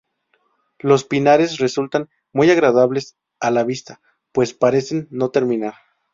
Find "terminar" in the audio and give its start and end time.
5.29-5.75